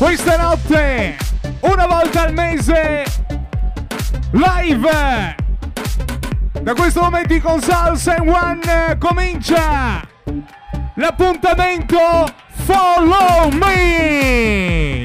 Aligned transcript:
Questa 0.00 0.38
notte, 0.38 1.18
una 1.60 1.86
volta 1.86 2.22
al 2.22 2.32
mese, 2.32 3.04
live. 4.30 5.34
Da 6.62 6.72
questo 6.72 7.02
momento 7.02 7.38
con 7.40 7.60
Salsa 7.60 8.16
and 8.16 8.26
One 8.30 8.96
comincia 8.98 10.00
l'appuntamento 10.94 11.98
Follow 12.64 13.50
Me. 13.50 15.04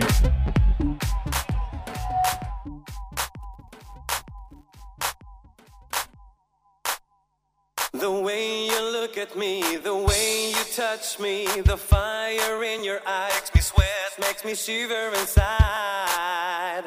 The 7.92 8.08
way 8.08 8.75
look 9.06 9.18
at 9.20 9.38
me, 9.38 9.62
the 9.84 9.96
way 9.96 10.50
you 10.50 10.64
touch 10.74 11.20
me, 11.20 11.46
the 11.62 11.78
fire 11.78 12.64
in 12.64 12.84
your 12.84 13.00
eyes 13.06 13.34
makes 13.34 13.54
me 13.54 13.62
sweat, 13.62 14.12
makes 14.20 14.44
me 14.44 14.56
shiver 14.56 15.10
inside. 15.20 16.86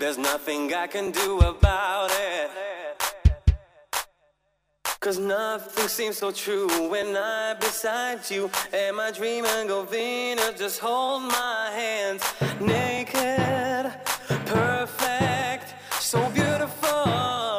There's 0.00 0.18
nothing 0.18 0.74
I 0.74 0.88
can 0.88 1.12
do 1.12 1.38
about 1.38 2.10
it. 2.10 2.50
Cause 4.98 5.20
nothing 5.20 5.86
seems 5.86 6.18
so 6.18 6.32
true 6.32 6.66
when 6.90 7.16
I'm 7.16 7.56
beside 7.60 8.28
you. 8.28 8.50
Am 8.72 8.98
I 8.98 9.12
dreaming 9.12 9.70
of 9.70 9.92
Venus? 9.92 10.58
Just 10.58 10.80
hold 10.80 11.22
my 11.22 11.70
hands 11.72 12.24
naked, 12.60 13.92
perfect, 14.46 15.66
so 16.00 16.18
beautiful. 16.30 17.57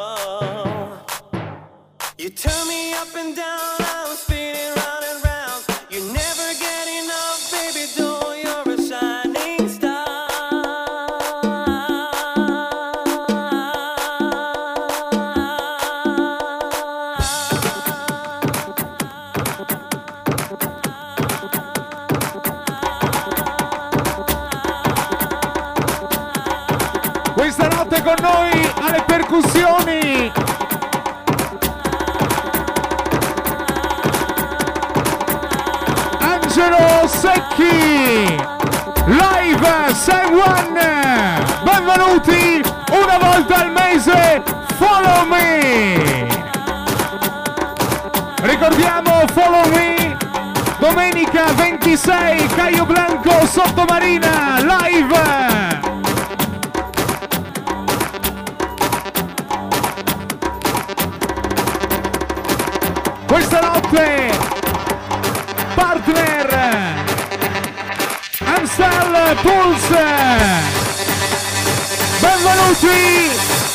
Questa 27.33 27.67
notte 27.67 28.01
con 28.03 28.15
noi 28.21 28.49
alle 28.75 29.03
percussioni. 29.05 30.31
Angelo 36.59 37.07
Secchi. 37.07 38.35
Live 39.07 39.93
San 39.93 40.33
One. 40.33 41.41
Benvenuti 41.63 42.61
una 42.91 43.17
volta 43.17 43.55
al 43.61 43.71
mese. 43.71 44.43
Follow 44.77 45.25
me. 45.25 46.27
Ricordiamo 48.41 49.25
Follow 49.33 49.69
me. 49.69 50.17
Domenica 50.79 51.45
26 51.53 52.47
Caio 52.47 52.85
Blanco 52.85 53.45
Sottomarina 53.45 54.59
live. 54.59 55.79
Questa 63.27 63.59
notte 63.61 64.38
partner 65.89 66.47
Amstel 68.45 69.35
Pulse 69.41 70.05
benvenuti 72.21 73.31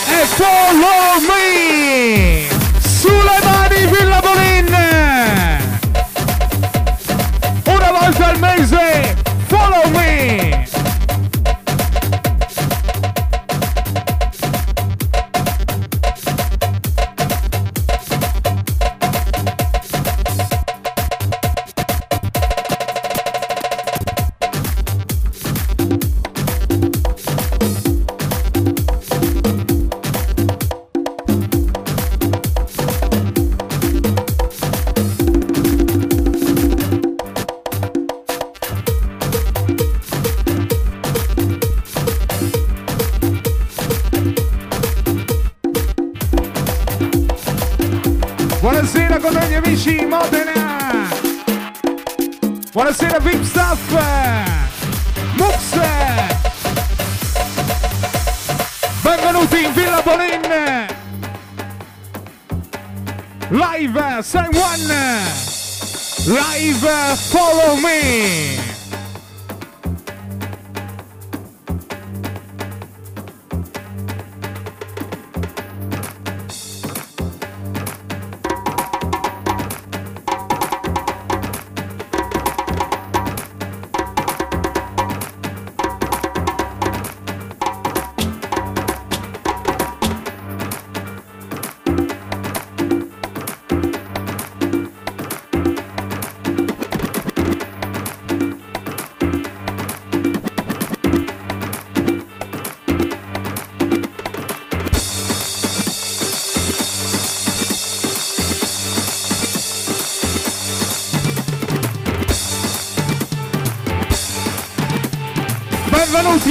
e 0.07 0.27
follow 0.37 1.20
me. 1.29 2.47
Sulle 2.81 3.39
mani 3.42 3.86
Villa 3.86 4.20
Bolin. 4.20 4.77
Una 7.64 7.91
volta 7.91 8.27
al 8.29 8.39
mese 8.39 9.17
follow 9.48 9.89
me 9.91 10.44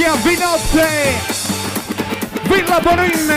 Benvenuti 0.04 0.06
a 0.06 0.14
Vinotte 0.16 1.14
Villa 2.42 2.80
Bonin. 2.80 3.32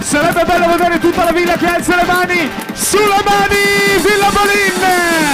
Sarebbe 0.00 0.44
bello 0.44 0.66
vedere 0.66 0.98
tutta 0.98 1.24
la 1.24 1.32
villa 1.32 1.56
che 1.56 1.66
alza 1.66 1.96
le 1.96 2.04
mani 2.04 2.50
sulle 2.74 3.22
mani 3.24 4.02
Villa 4.02 4.30
Bolin 4.30 5.30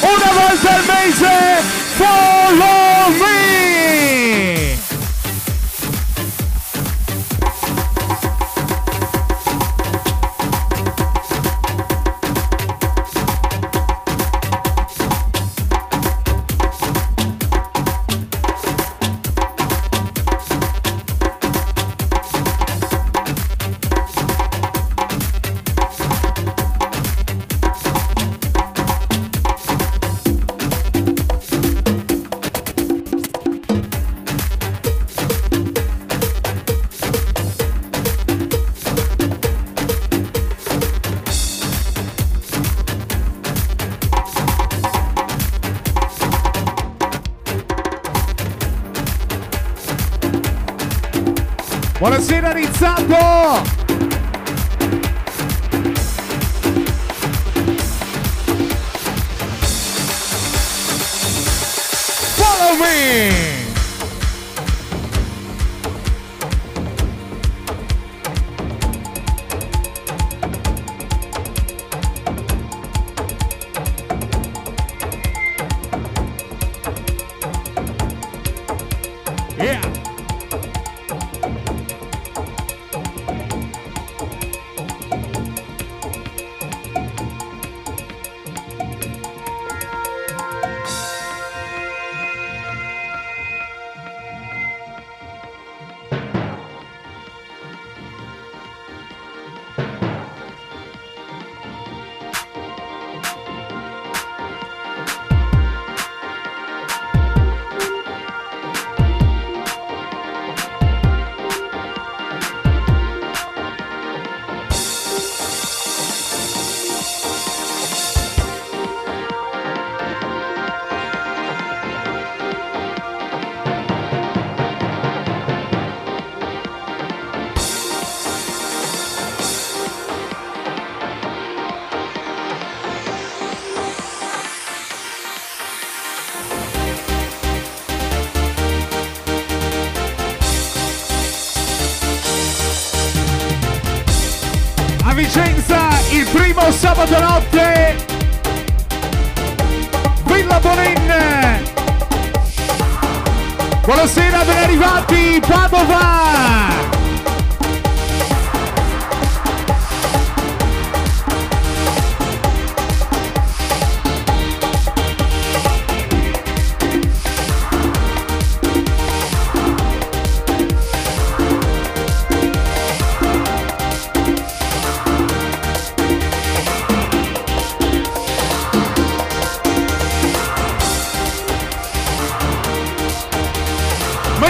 una 0.00 0.32
volta 0.32 0.74
al 0.74 0.84
mese 0.86 1.79
follow 2.00 3.10
me 3.20 3.99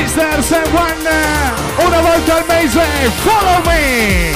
Masters 0.01 0.53
and 0.53 0.73
One. 0.73 1.87
Una 1.87 2.01
volta 2.01 2.37
al 2.37 2.45
mese, 2.47 3.11
follow 3.23 3.63
me. 3.67 4.33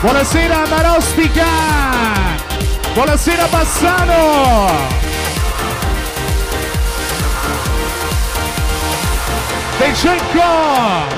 Buonasera 0.00 0.66
Marostica! 0.66 1.46
Buonasera 2.94 3.46
Bassano! 3.48 5.07
They 9.78 9.94
should 9.94 10.18
go. 10.34 11.17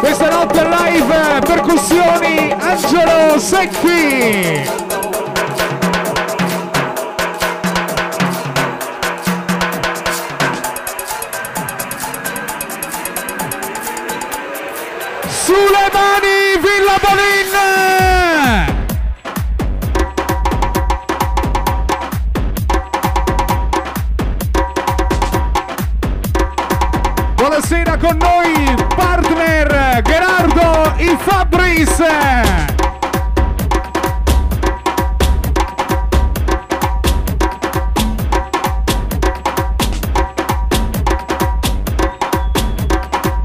Questa 0.00 0.28
notte 0.28 0.64
live, 0.64 1.38
percussioni, 1.44 2.52
Angelo 2.58 3.38
Secchi. 3.38 4.85
con 27.98 28.16
noi 28.18 28.74
partner 28.94 30.02
Gerardo 30.02 30.92
Ifabris. 30.98 31.96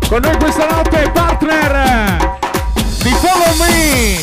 Con 0.10 0.20
noi 0.22 0.38
questa 0.38 0.65
notte 0.65 1.10
partner 1.13 2.38
di 3.03 3.10
Follow 3.12 3.55
Me 3.58 4.20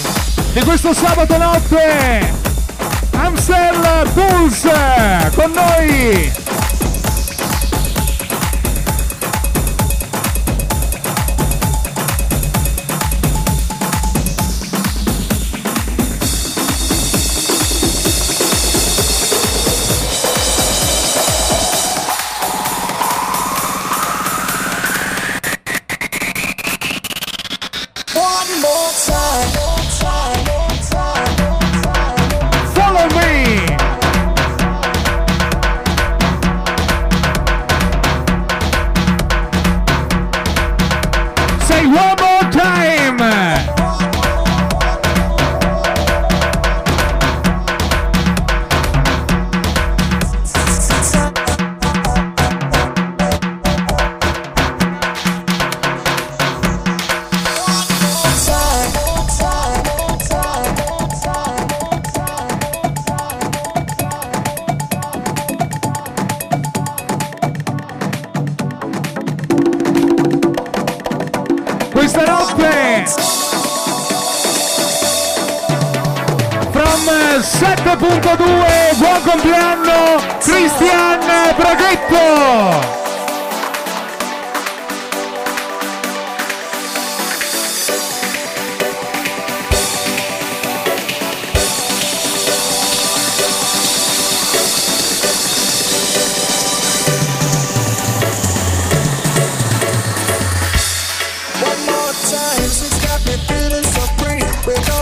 di 0.52 0.60
questo 0.64 0.92
sabato 0.92 1.36
notte 1.38 2.32
Amstel 3.12 4.10
Pulse 4.12 5.30
con 5.34 5.52
noi 5.52 6.47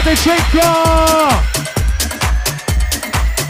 State 0.00 0.16
secco! 0.16 1.38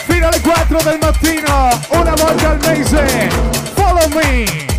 Fino 0.08 0.26
alle 0.26 0.40
4 0.40 0.82
del 0.82 0.98
mattino, 1.00 1.68
una 1.90 2.14
volta 2.14 2.50
al 2.50 2.58
mese. 2.66 3.28
Follow 3.74 4.08
me! 4.08 4.69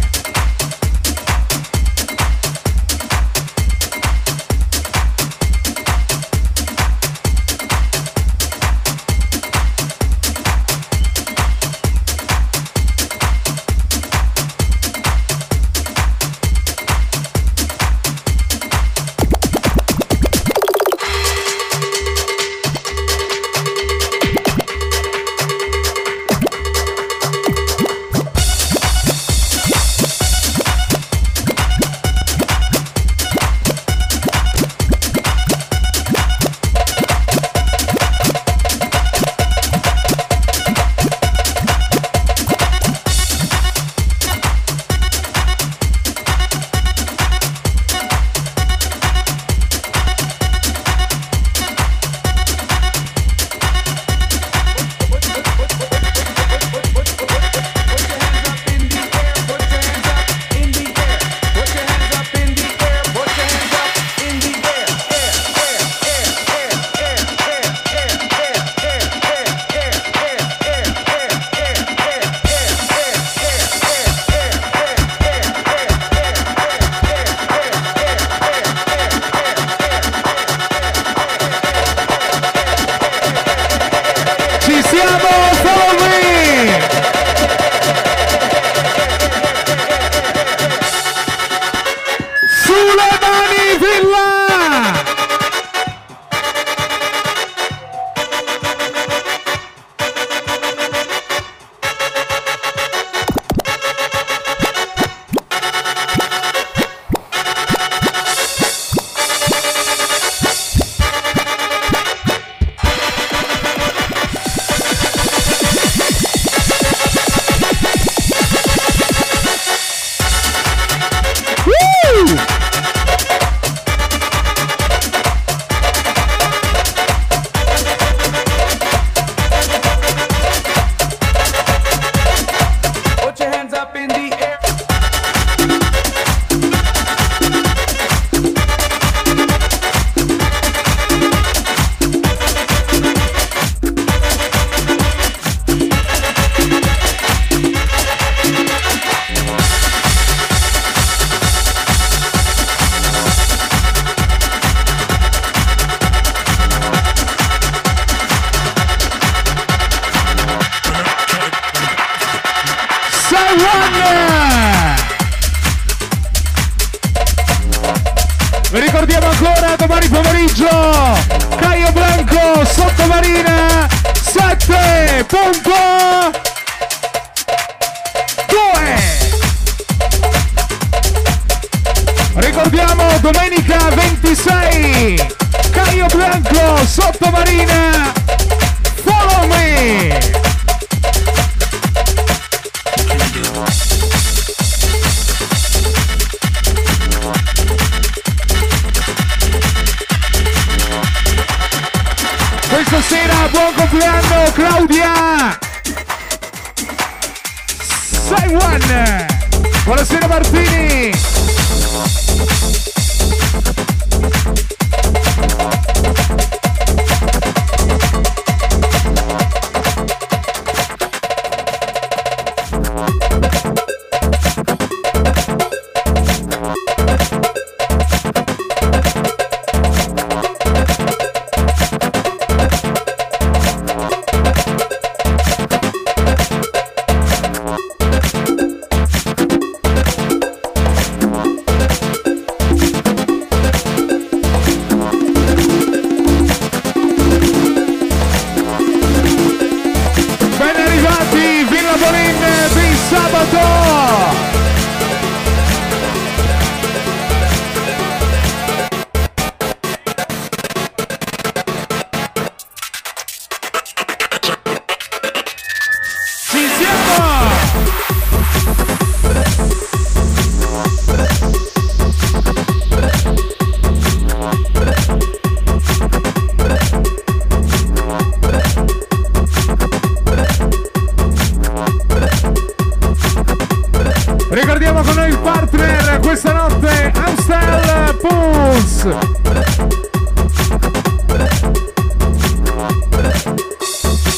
partner 285.41 286.19
questa 286.19 286.51
notte 286.53 287.11
Amstel 287.15 288.15
Pulse. 288.17 289.17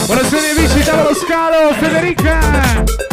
Buonasera 0.06 0.50
amici 0.58 0.84
dallo 0.84 1.14
scalo 1.14 1.74
Federica. 1.80 3.13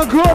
my 0.00 0.06
girl. 0.06 0.29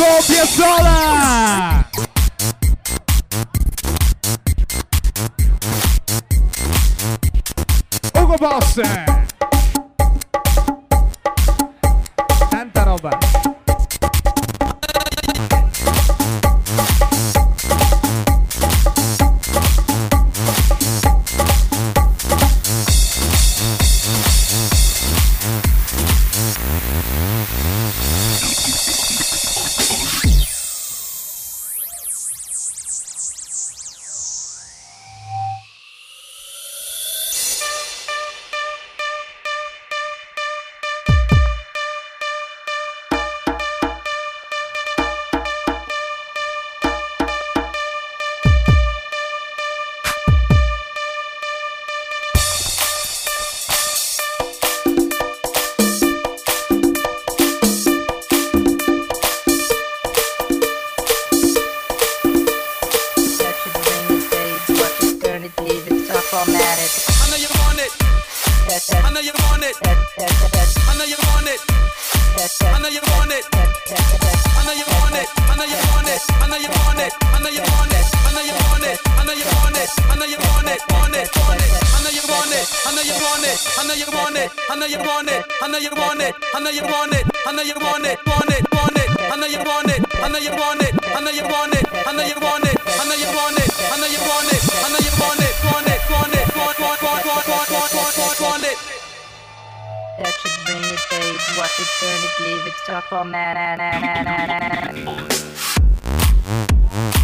Utopia 0.00 0.49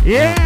Yeah. 0.07 0.46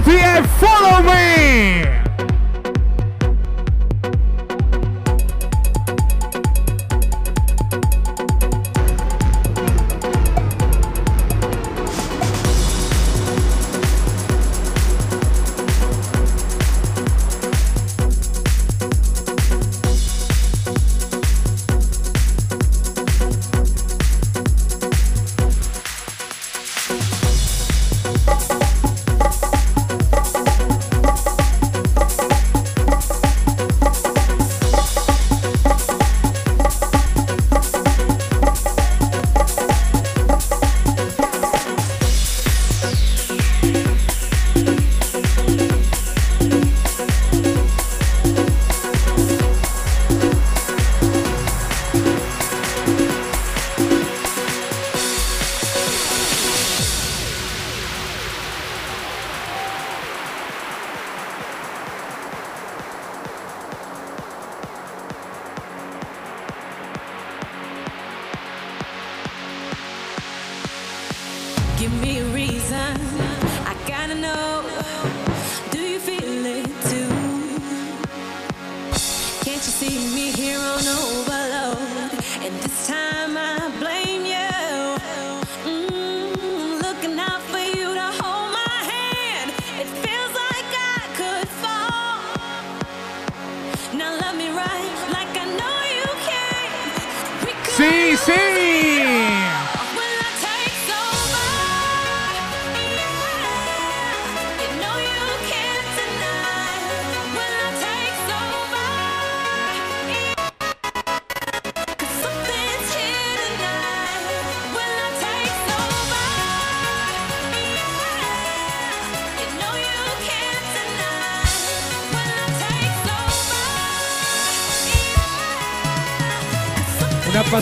Follow 0.00 1.02
me! 1.02 1.97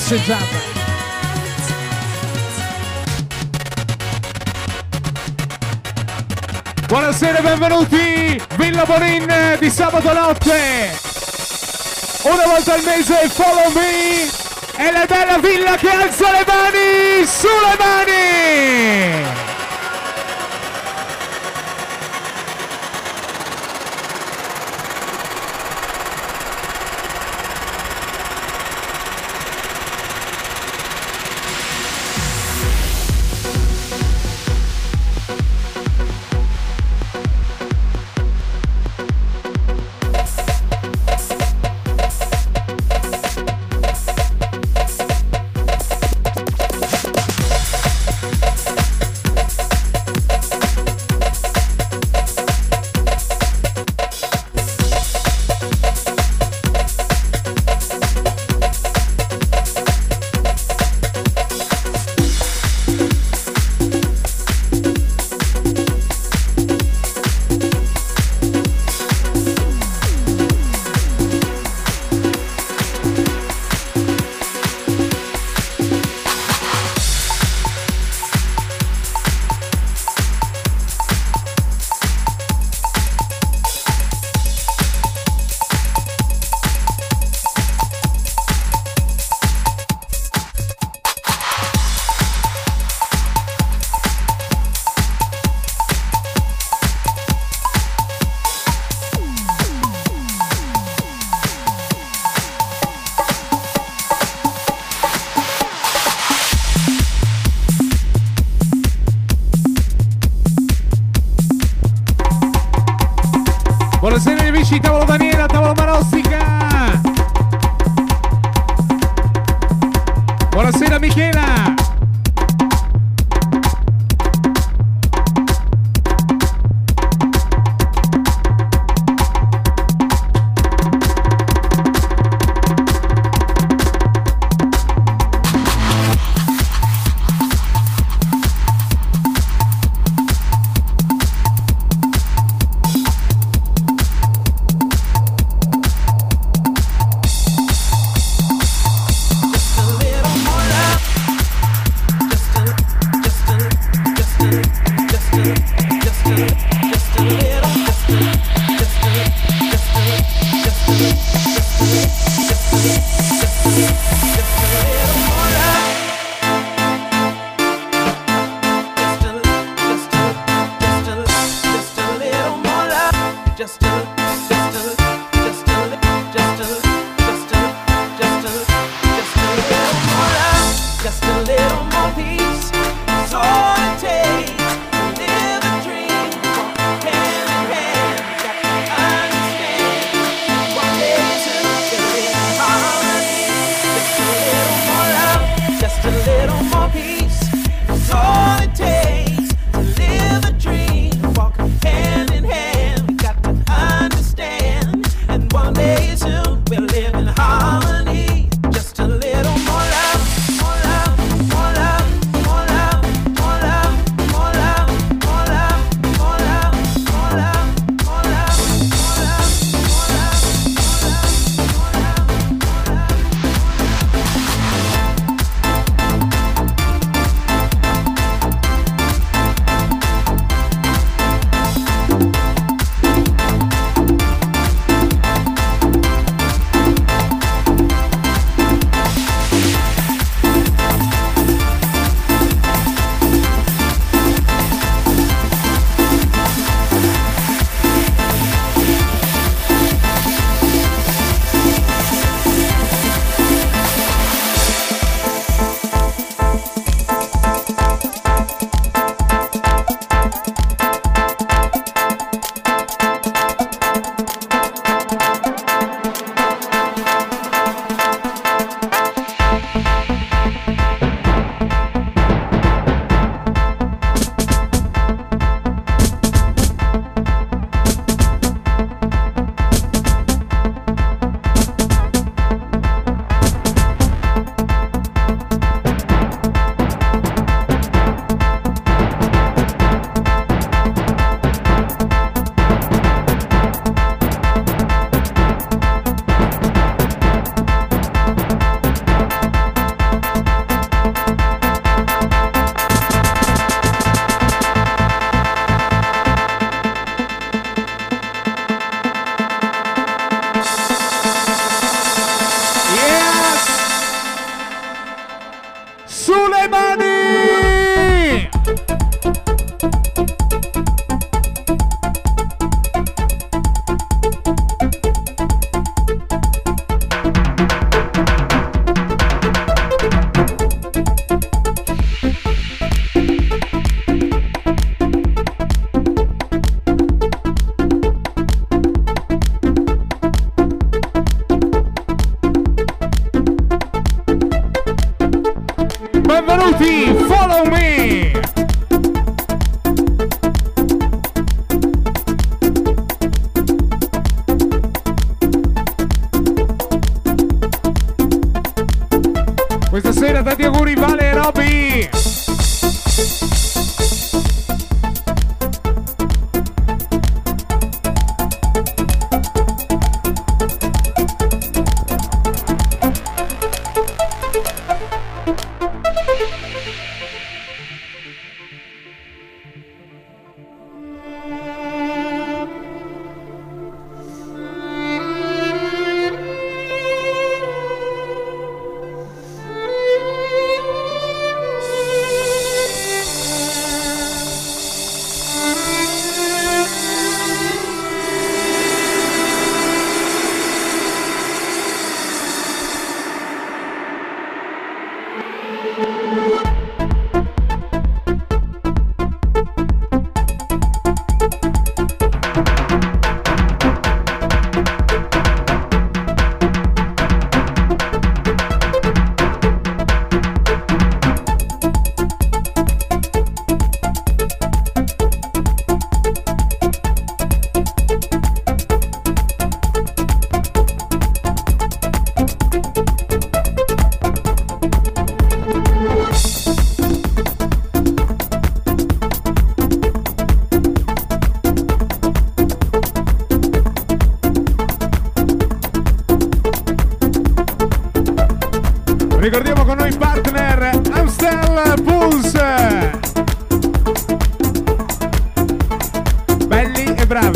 Passeggiata. 0.07 0.75
Buonasera 6.87 7.39
e 7.39 7.43
benvenuti! 7.43 8.43
Villa 8.57 8.85
Bonin 8.85 9.57
di 9.59 9.69
sabato 9.69 10.13
notte! 10.13 10.97
Una 12.23 12.47
volta 12.47 12.75
al 12.75 12.83
mese 12.85 13.29
follow 13.31 13.73
me! 13.73 14.31
È 14.77 14.93
la 14.93 15.07
bella 15.07 15.39
villa 15.39 15.75
che 15.77 15.89
alza 15.89 16.31
le 16.31 16.45
mani! 16.47 17.27
Sulle 17.27 17.77
mani! 17.77 19.46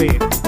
Baby. 0.01 0.40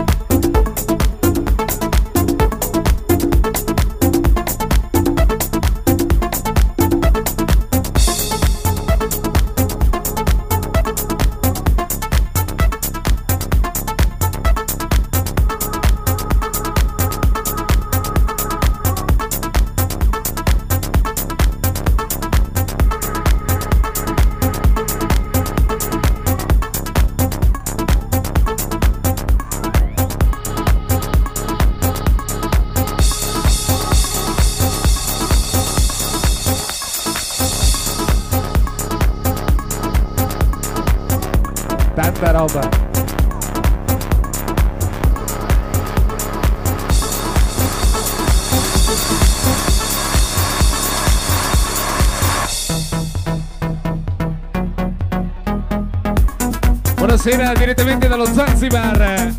Buonasera 57.24 57.52
direttamente 57.52 58.08
dallo 58.08 58.24
Zanzibar. 58.24 59.32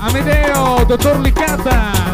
Amedeo, 0.00 0.84
dottor 0.84 1.20
Licata. 1.20 2.13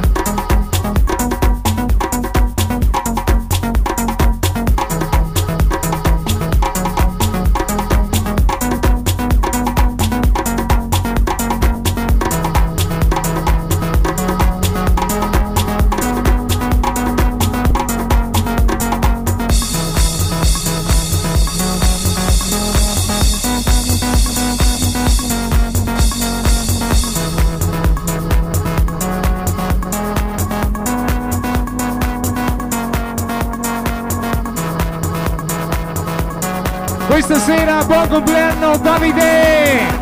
tercera 37.41 37.81
por 37.89 38.09
cumpleaños, 38.09 38.83
Davide. 38.83 40.00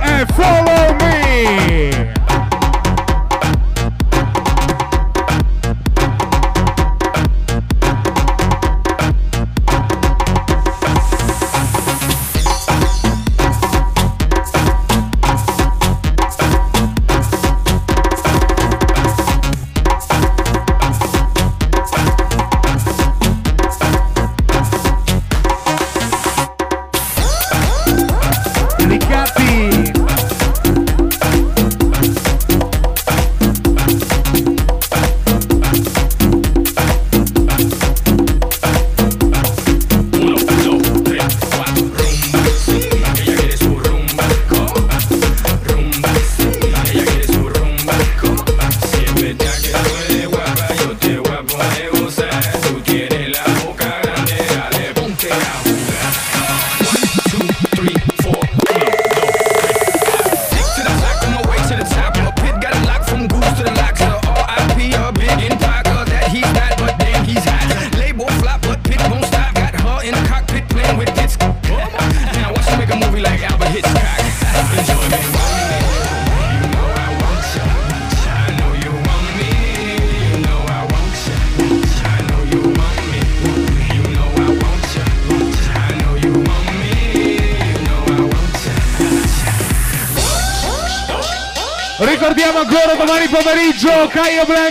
Mese 0.00 0.22
e 0.22 0.26
follow 0.32 0.94
me! 1.00 2.19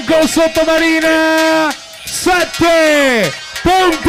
Blanco 0.09 0.27
sottomarina! 0.27 1.69
7 2.03 3.31
punto 3.61 4.08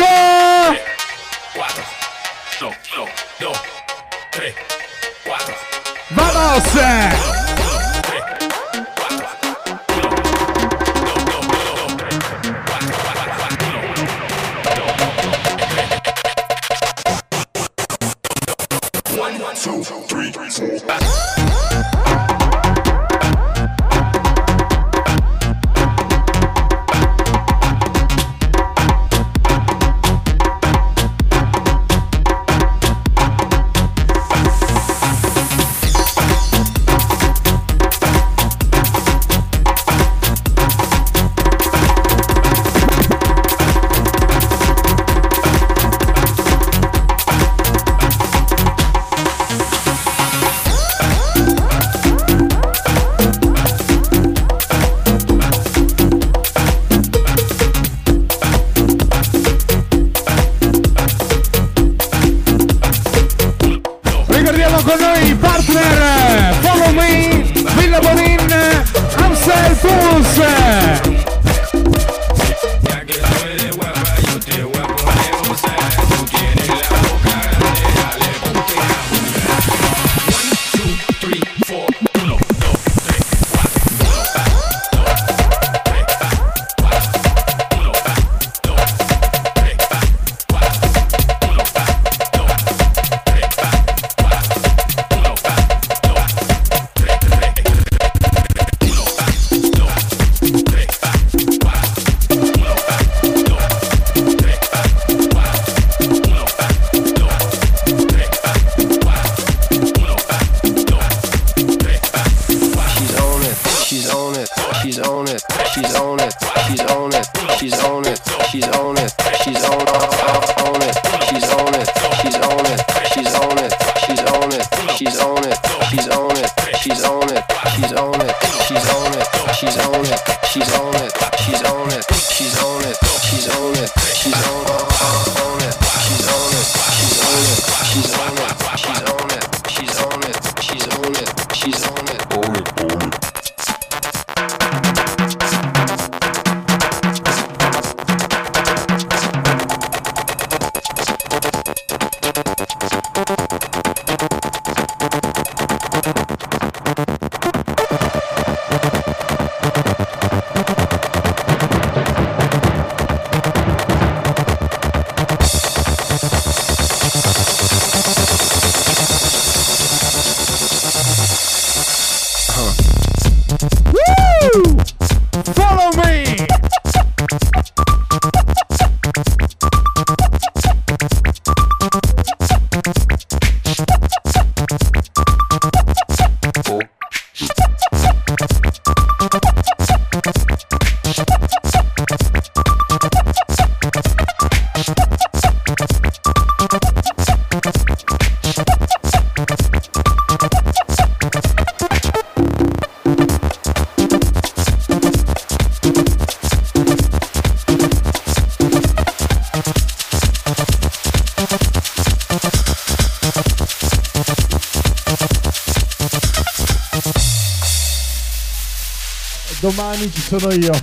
começando 220.30 220.52
aí, 220.52 220.70
ó. 220.70 220.79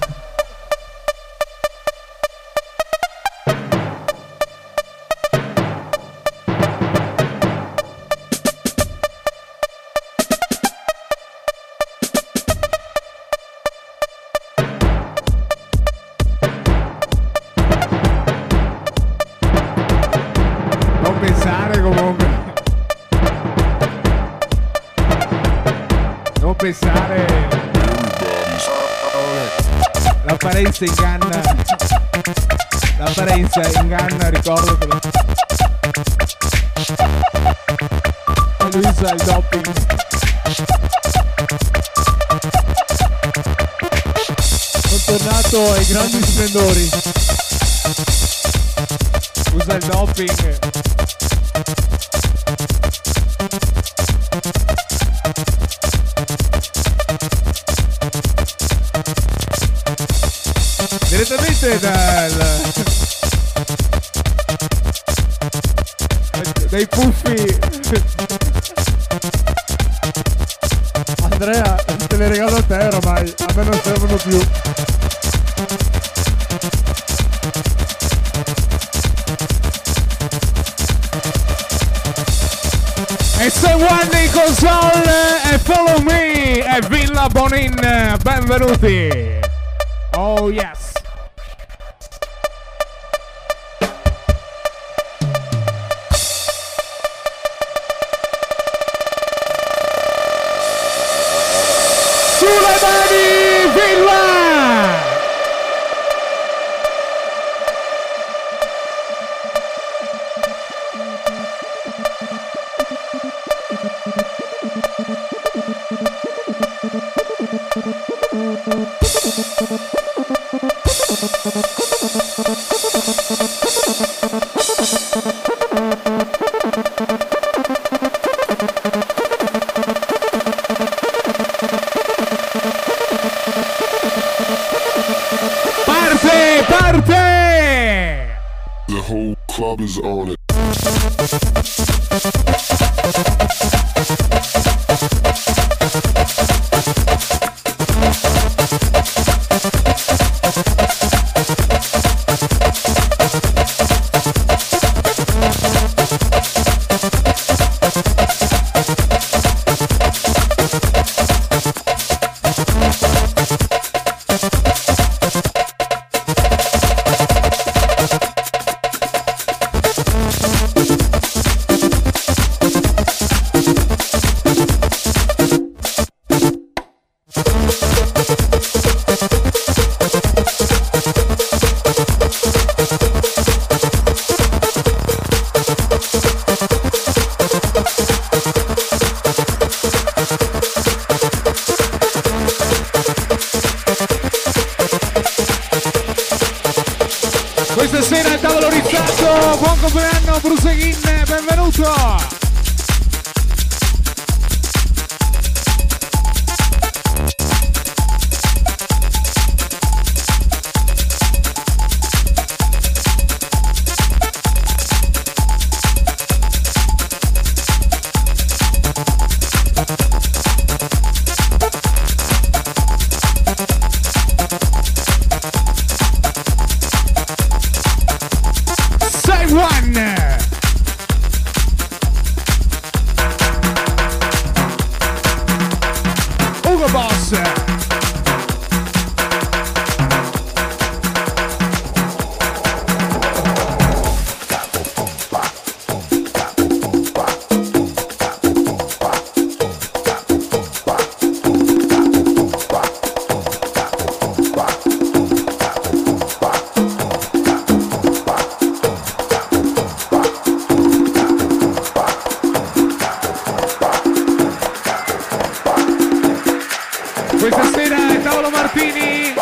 Questa 267.50 267.80
sera 267.80 268.14
è 268.14 268.20
Paolo 268.20 268.50
Martini. 268.50 269.34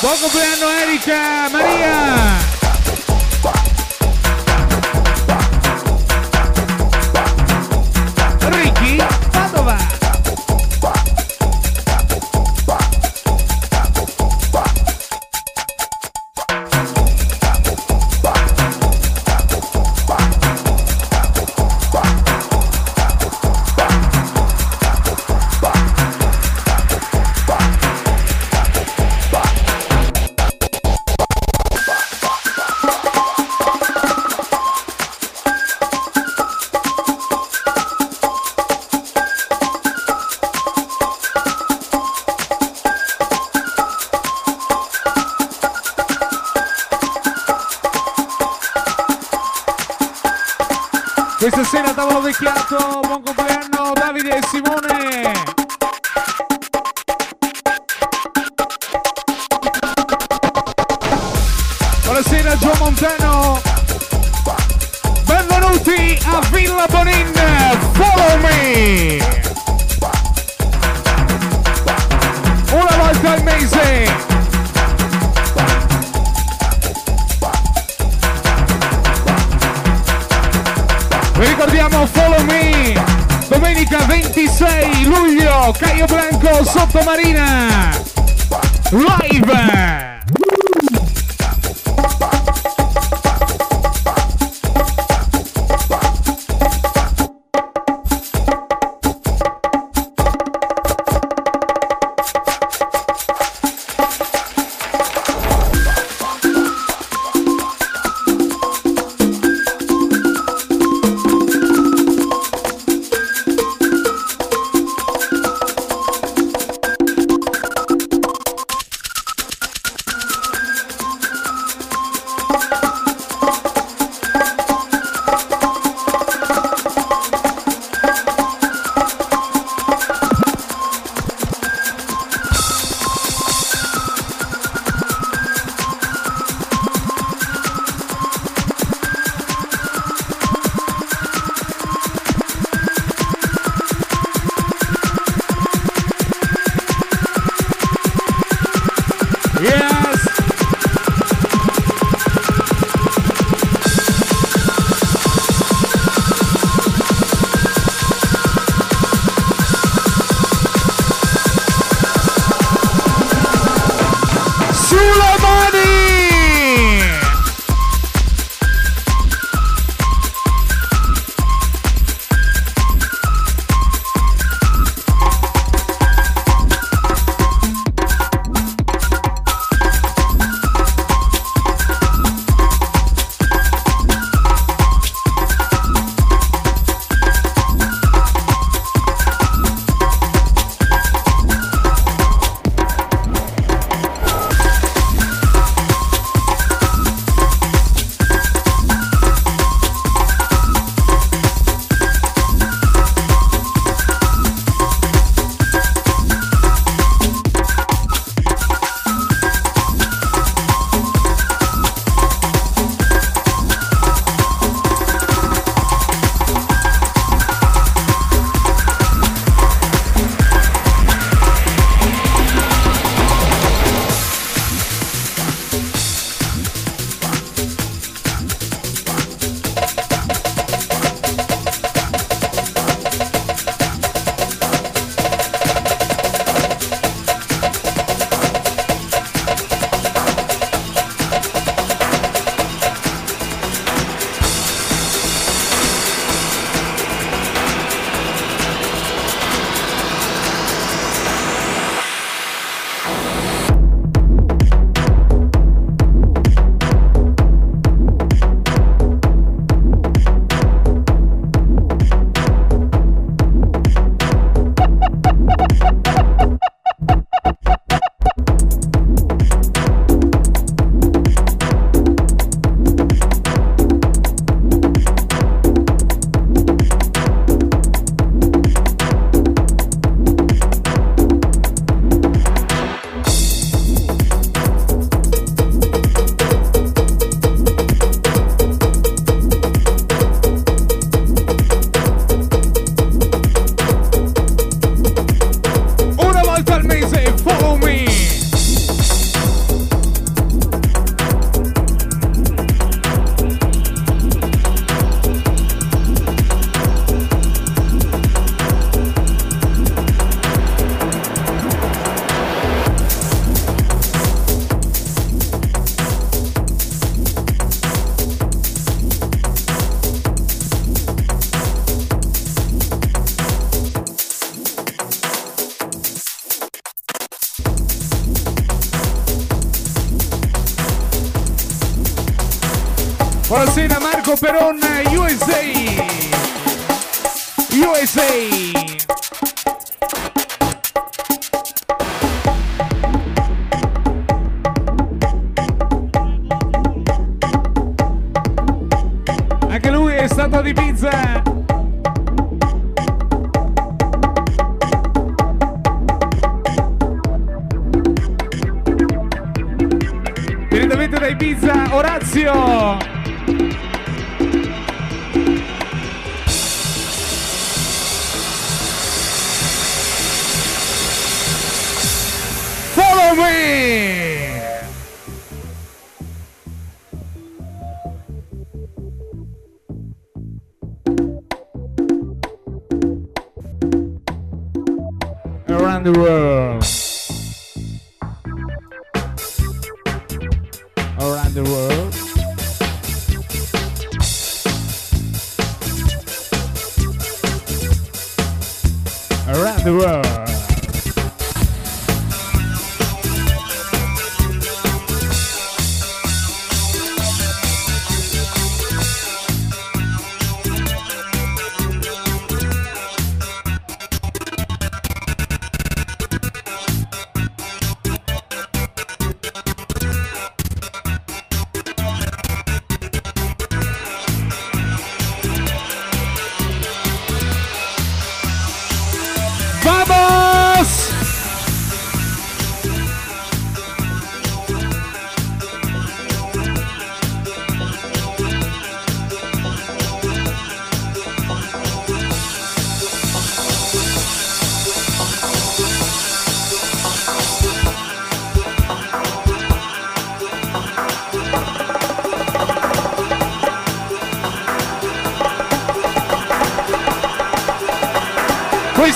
Buon 0.00 0.18
compleanno 0.18 0.68
Erika 0.70 1.48
Maria. 1.50 2.49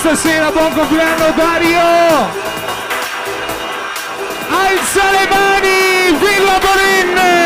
Questa 0.04 0.28
sera 0.28 0.50
buon 0.50 0.70
compleanno 0.74 1.32
Dario! 1.34 1.80
Alza 4.50 5.10
le 5.12 5.28
mani, 5.30 6.18
Villa 6.18 6.58
Borin! 6.58 7.43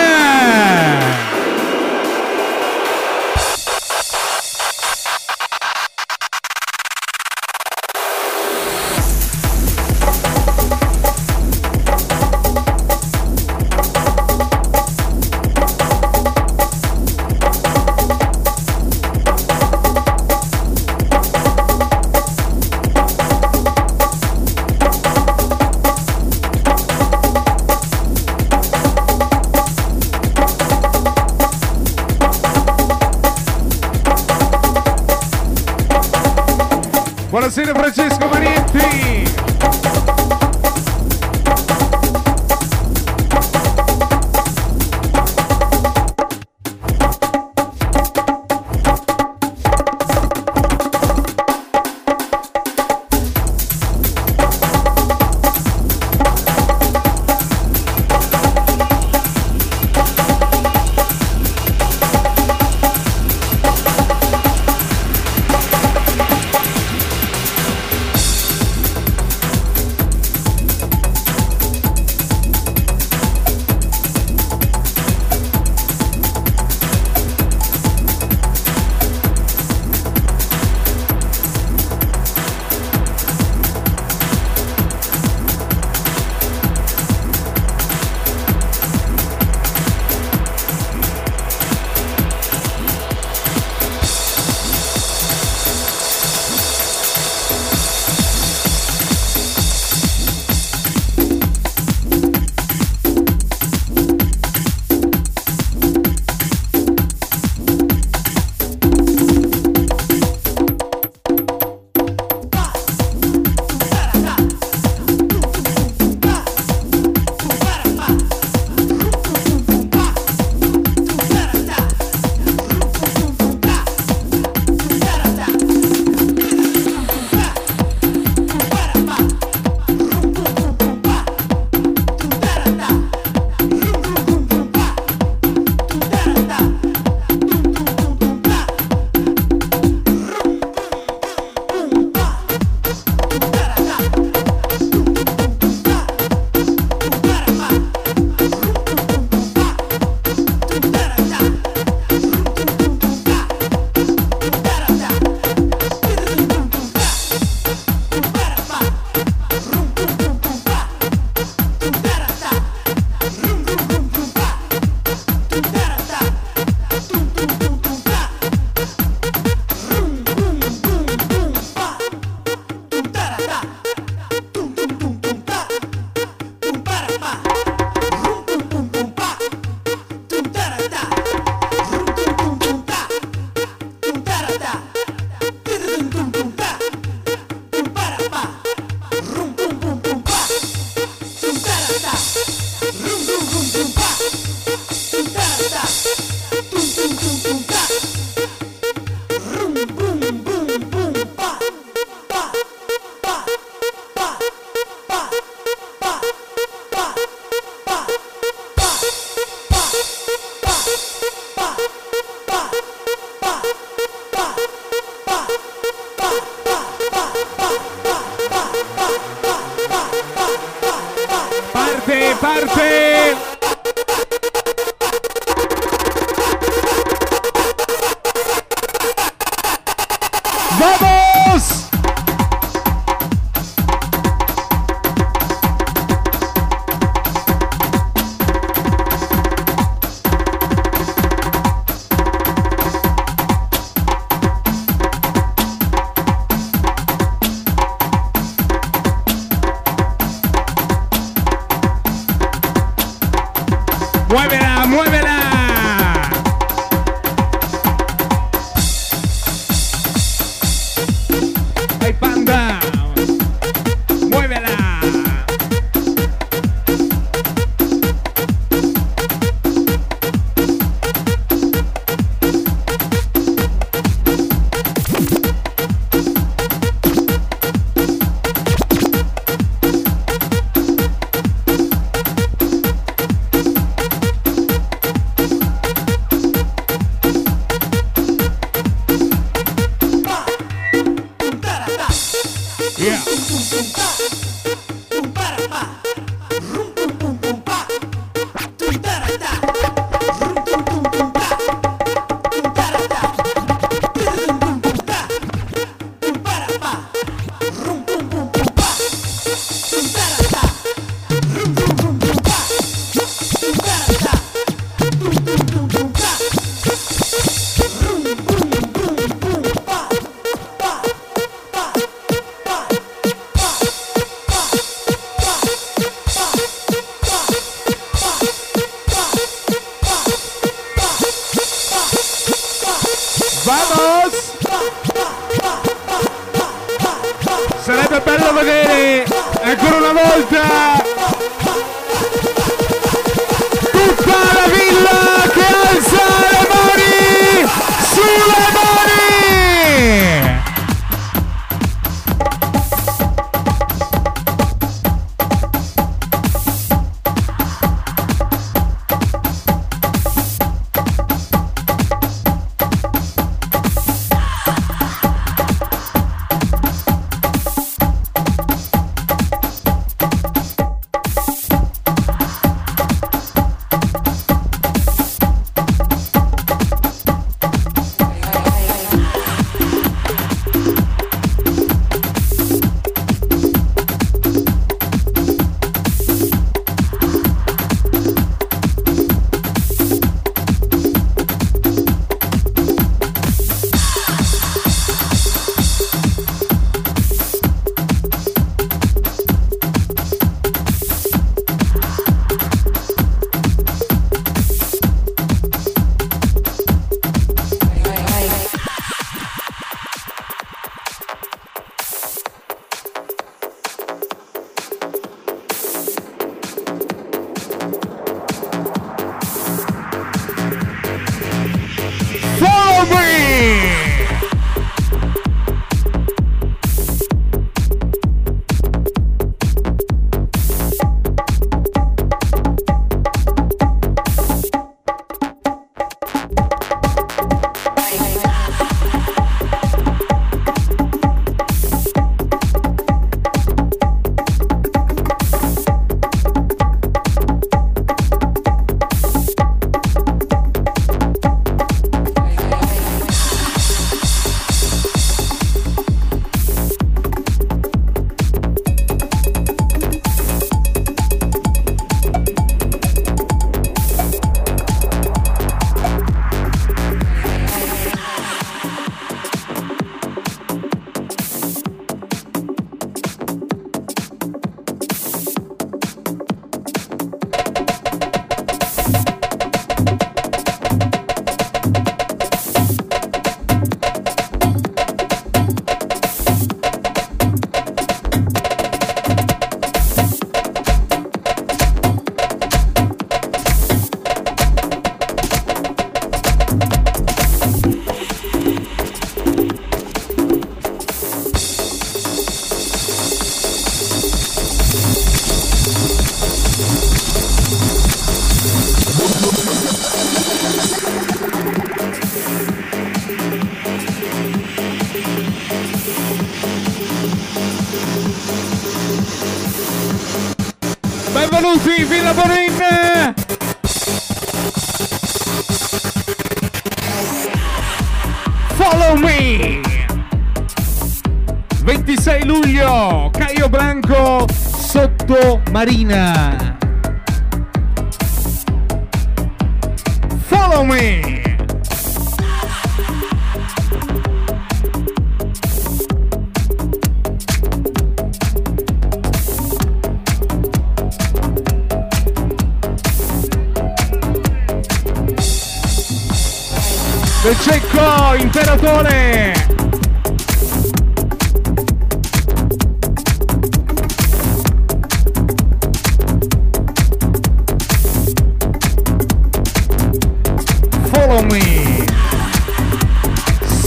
Marina. 535.79 536.37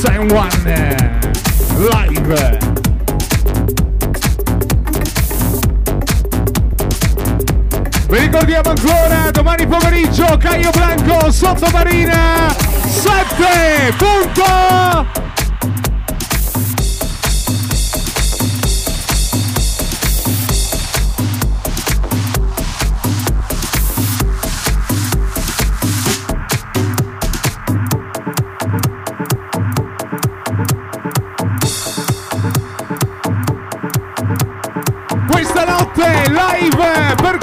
Sign 0.02 0.32
One. 0.32 0.50
Live. 1.78 2.58
Vi 8.10 8.18
ricordiamo 8.18 8.70
ancora 8.72 9.30
domani 9.30 9.68
pomeriggio 9.68 10.38
Caio 10.40 10.72
Blanco 10.72 11.32
sottomarina 11.32 12.52
7 12.84 13.94
punto. 13.96 15.21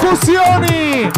Percussioni, 0.09 1.11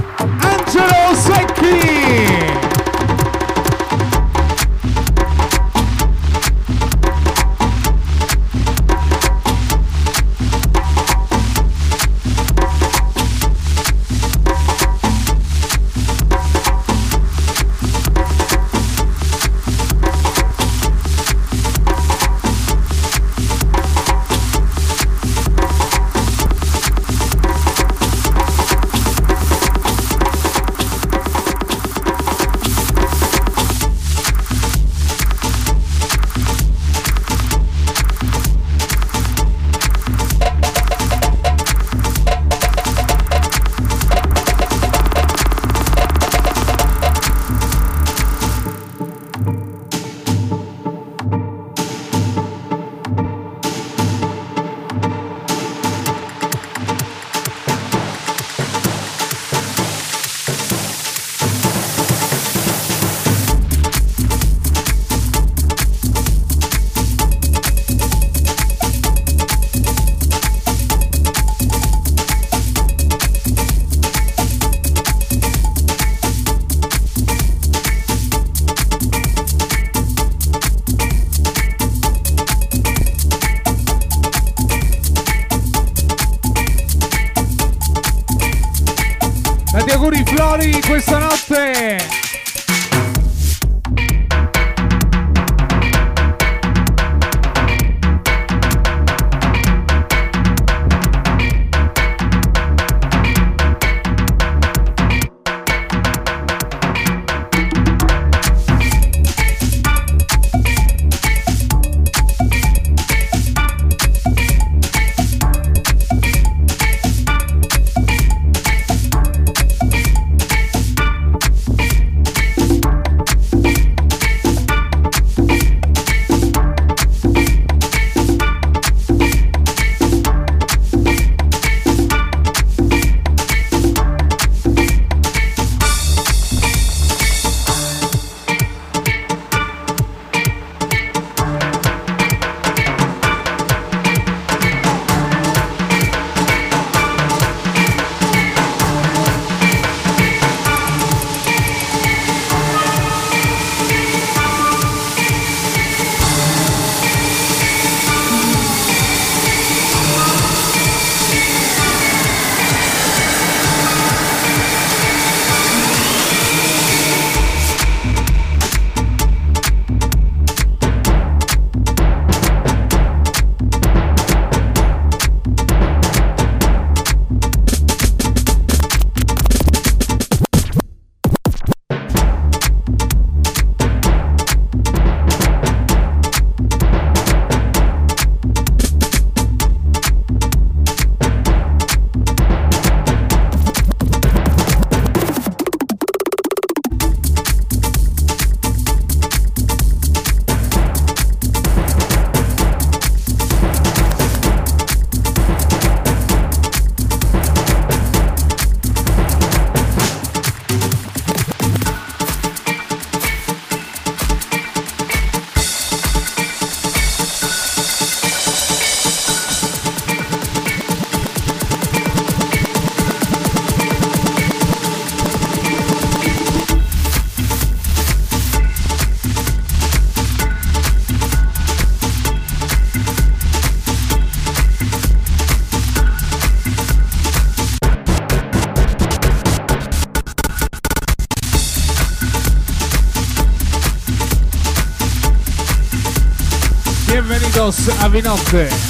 Cavinox. 248.11 248.90